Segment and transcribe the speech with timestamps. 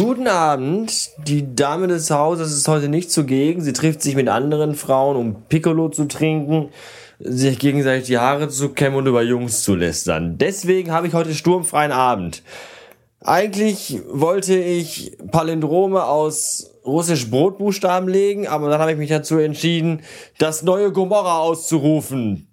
[0.00, 1.10] Guten Abend.
[1.26, 3.60] Die Dame des Hauses ist heute nicht zugegen.
[3.60, 6.70] Sie trifft sich mit anderen Frauen, um Piccolo zu trinken,
[7.18, 10.38] sich gegenseitig die Haare zu kämmen und über Jungs zu lästern.
[10.38, 12.42] Deswegen habe ich heute sturmfreien Abend.
[13.20, 20.00] Eigentlich wollte ich Palindrome aus russisch Brotbuchstaben legen, aber dann habe ich mich dazu entschieden,
[20.38, 22.48] das neue Gomorra auszurufen.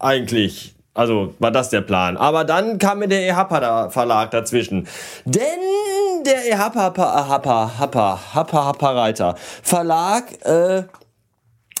[0.00, 0.74] Eigentlich.
[0.92, 2.16] Also war das der Plan.
[2.16, 4.88] Aber dann kam mir der EHAPA Verlag dazwischen.
[5.24, 5.60] Denn
[6.24, 6.94] der EHAPA
[7.28, 10.84] Hapa Hapa Hapa Hapa Reiter Verlag äh,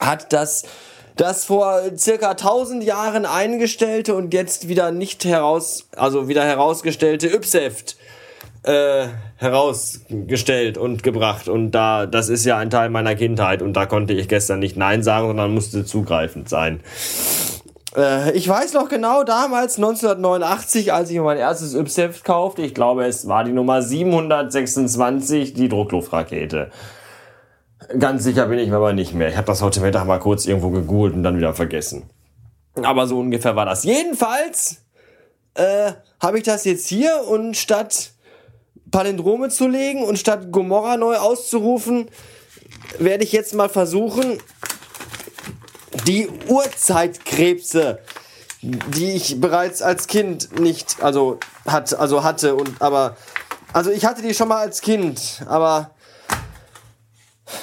[0.00, 0.64] hat das
[1.16, 7.96] das vor circa 1000 Jahren eingestellte und jetzt wieder nicht heraus, also wieder herausgestellte Ypseft
[8.64, 9.06] äh,
[9.36, 11.48] herausgestellt und gebracht.
[11.48, 14.76] Und da, das ist ja ein Teil meiner Kindheit und da konnte ich gestern nicht
[14.76, 16.80] Nein sagen, sondern musste zugreifend sein.
[17.96, 23.04] Äh, ich weiß noch genau, damals 1989, als ich mein erstes Ypseft kaufte, ich glaube,
[23.06, 26.70] es war die Nummer 726, die Druckluftrakete.
[27.98, 29.28] Ganz sicher bin ich mir aber nicht mehr.
[29.28, 32.08] Ich habe das heute Mittag mal kurz irgendwo gegoogelt und dann wieder vergessen.
[32.82, 33.84] Aber so ungefähr war das.
[33.84, 34.78] Jedenfalls
[35.54, 38.12] äh, habe ich das jetzt hier und statt
[38.90, 42.08] Palindrome zu legen und statt Gomorra neu auszurufen,
[42.98, 44.38] werde ich jetzt mal versuchen,
[46.06, 47.98] die Urzeitkrebse,
[48.62, 53.16] die ich bereits als Kind nicht, also hat, also hatte und aber,
[53.72, 55.90] also ich hatte die schon mal als Kind, aber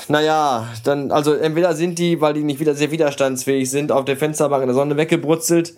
[0.08, 4.18] naja, dann, also entweder sind die, weil die nicht wieder sehr widerstandsfähig sind, auf der
[4.18, 5.74] Fensterbank in der Sonne weggebrutzelt.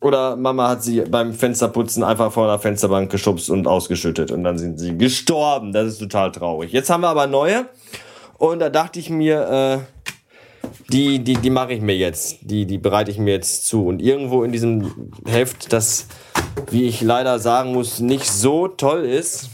[0.00, 4.30] Oder Mama hat sie beim Fensterputzen einfach vor der Fensterbank geschubst und ausgeschüttet.
[4.30, 5.72] Und dann sind sie gestorben.
[5.72, 6.72] Das ist total traurig.
[6.72, 7.66] Jetzt haben wir aber neue.
[8.38, 10.01] Und da dachte ich mir, äh,
[10.88, 12.38] die, die, die mache ich mir jetzt.
[12.42, 13.86] Die, die bereite ich mir jetzt zu.
[13.86, 16.06] Und irgendwo in diesem Heft, das,
[16.70, 19.48] wie ich leider sagen muss, nicht so toll ist,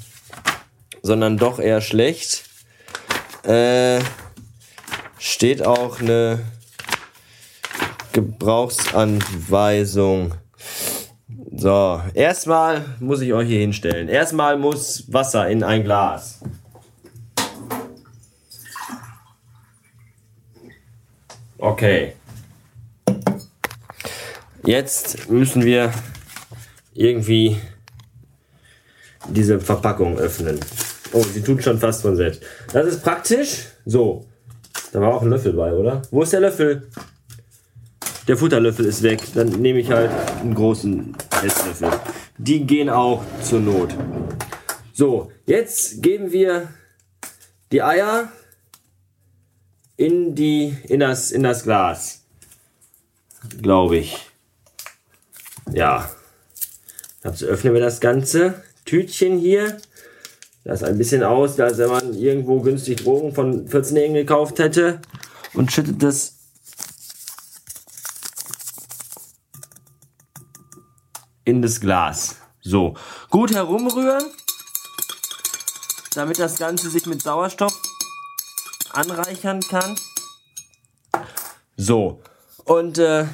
[1.03, 2.45] sondern doch eher schlecht,
[3.45, 4.01] äh,
[5.19, 6.41] steht auch eine
[8.13, 10.35] Gebrauchsanweisung.
[11.57, 14.09] So, erstmal muss ich euch hier hinstellen.
[14.09, 16.41] Erstmal muss Wasser in ein Glas.
[21.69, 22.15] Okay.
[24.65, 25.93] Jetzt müssen wir
[26.95, 27.59] irgendwie
[29.29, 30.59] diese Verpackung öffnen.
[31.13, 32.43] Oh, sie tut schon fast von selbst.
[32.73, 33.67] Das ist praktisch.
[33.85, 34.25] So.
[34.93, 36.01] Da war auch ein Löffel bei, oder?
[36.11, 36.89] Wo ist der Löffel?
[38.27, 39.21] Der Futterlöffel ist weg.
[39.35, 41.15] Dann nehme ich halt einen großen
[41.45, 41.91] Esslöffel.
[42.39, 43.95] Die gehen auch zur Not.
[44.95, 46.69] So, jetzt geben wir
[47.73, 48.33] die Eier
[49.99, 52.23] in, die, in, das, in das Glas.
[53.61, 54.17] Glaube ich.
[55.71, 56.09] Ja.
[57.21, 59.77] Dazu öffnen wir das ganze Tütchen hier.
[60.65, 65.01] Das ein bisschen aus, als wenn man irgendwo günstig Drogen von 14-Jährigen gekauft hätte
[65.55, 66.37] und schüttet das
[71.45, 72.37] in das Glas.
[72.61, 72.95] So,
[73.31, 74.25] gut herumrühren,
[76.15, 77.88] damit das Ganze sich mit Sauerstoff
[78.99, 79.97] anreichern kann.
[81.77, 82.21] So,
[82.65, 83.27] und äh,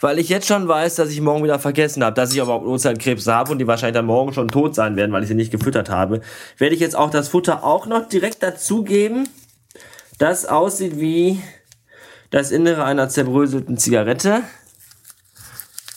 [0.00, 3.28] weil ich jetzt schon weiß, dass ich morgen wieder vergessen habe, dass ich aber Urzeitkrebs
[3.28, 5.90] habe und die wahrscheinlich dann morgen schon tot sein werden, weil ich sie nicht gefüttert
[5.90, 6.20] habe,
[6.58, 9.28] werde ich jetzt auch das Futter auch noch direkt dazugeben.
[10.18, 11.40] Das aussieht wie
[12.30, 14.42] das Innere einer zerbröselten Zigarette.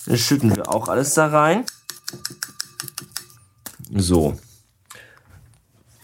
[0.06, 1.66] Dann schütten wir auch alles da rein.
[3.92, 4.38] So.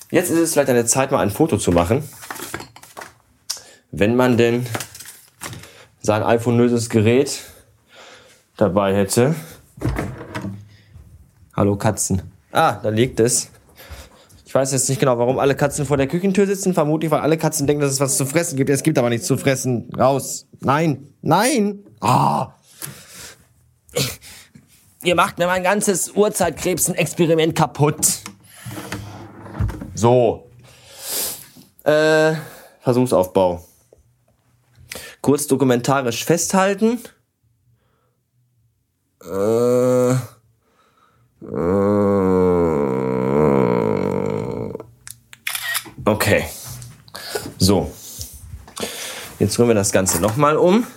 [0.09, 2.03] Jetzt ist es vielleicht eine Zeit, mal ein Foto zu machen.
[3.91, 4.66] Wenn man denn
[6.02, 7.41] sein iPhone-löses Gerät
[8.56, 9.35] dabei hätte.
[11.53, 12.22] Hallo Katzen.
[12.53, 13.50] Ah, da liegt es.
[14.46, 16.74] Ich weiß jetzt nicht genau, warum alle Katzen vor der Küchentür sitzen.
[16.74, 18.69] Vermutlich, weil alle Katzen denken, dass es was zu fressen gibt.
[18.69, 19.90] Es gibt aber nichts zu fressen.
[19.97, 20.47] Raus.
[20.61, 21.08] Nein.
[21.22, 21.79] Nein.
[21.99, 22.53] Ah.
[25.03, 28.20] Ihr macht mir mein ganzes Urzeitkrebsen-Experiment kaputt.
[29.96, 30.49] So.
[31.84, 32.34] Äh,
[32.82, 33.66] Versuchsaufbau.
[35.22, 37.00] Kurz dokumentarisch festhalten.
[39.23, 40.16] Äh, äh,
[46.06, 46.46] okay.
[47.59, 47.91] So.
[49.38, 50.88] Jetzt rühren wir das Ganze nochmal um.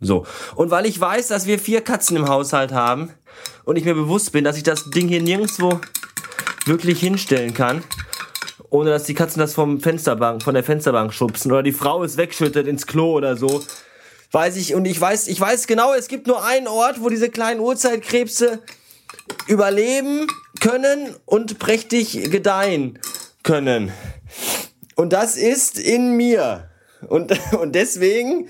[0.00, 0.26] So.
[0.54, 3.12] Und weil ich weiß, dass wir vier Katzen im Haushalt haben
[3.64, 5.80] und ich mir bewusst bin, dass ich das Ding hier nirgendwo
[6.66, 7.82] wirklich hinstellen kann
[8.72, 12.16] ohne dass die Katzen das vom Fensterbank, von der Fensterbank schubsen oder die Frau es
[12.16, 13.62] wegschüttet ins Klo oder so.
[14.30, 17.28] Weiß ich, und ich weiß, ich weiß genau, es gibt nur einen Ort, wo diese
[17.28, 18.60] kleinen Urzeitkrebse
[19.46, 20.26] überleben
[20.60, 22.98] können und prächtig gedeihen
[23.42, 23.92] können.
[24.96, 26.70] Und das ist in mir.
[27.08, 28.48] Und, und deswegen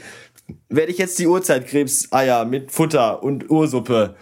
[0.69, 4.15] werde ich jetzt die Urzeitkrebseier mit Futter und Ursuppe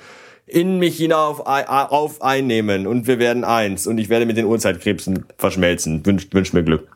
[0.50, 5.24] in mich hinauf auf einnehmen und wir werden eins und ich werde mit den Urzeitkrebsen
[5.38, 6.04] verschmelzen.
[6.04, 6.88] Wünsch, wünsch mir Glück.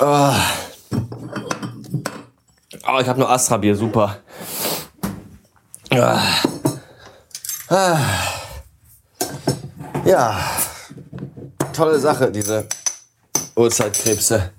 [0.00, 0.34] Oh,
[3.00, 4.18] ich habe nur Astra-Bier, super.
[10.04, 10.40] Ja,
[11.72, 12.66] tolle Sache, diese
[13.54, 14.50] Uhrzeitkrebse.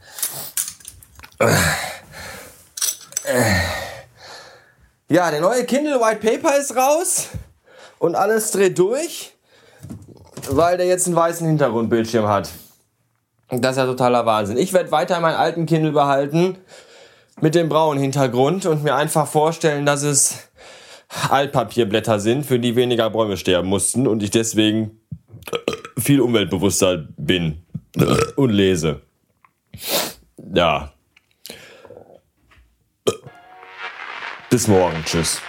[5.08, 7.28] Ja, der neue Kindle White Paper ist raus
[8.00, 9.34] und alles dreht durch,
[10.50, 12.50] weil der jetzt einen weißen Hintergrundbildschirm hat.
[13.50, 14.58] Das ist ja totaler Wahnsinn.
[14.58, 16.58] Ich werde weiter meinen alten Kindle behalten
[17.42, 20.50] mit dem braunen Hintergrund und mir einfach vorstellen, dass es
[21.30, 25.00] Altpapierblätter sind, für die weniger Bäume sterben mussten und ich deswegen
[25.98, 27.64] viel umweltbewusster bin
[28.36, 29.02] und lese.
[30.54, 30.92] Ja.
[34.50, 35.04] Bis morgen.
[35.06, 35.42] Tschüss.